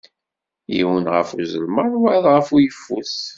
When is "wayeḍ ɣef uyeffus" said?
2.01-3.15